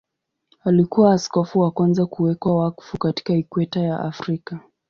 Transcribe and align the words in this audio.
Alikuwa 0.63 1.13
askofu 1.13 1.59
wa 1.59 1.71
kwanza 1.71 2.05
kuwekwa 2.05 2.57
wakfu 2.57 2.97
katika 2.97 3.33
Ikweta 3.33 3.79
ya 3.79 3.99
Afrika. 3.99 4.59